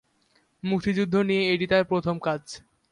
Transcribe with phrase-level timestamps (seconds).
[0.63, 2.41] মুক্তিযুদ্ধ নিয়ে এটি তার প্রথম কাজ।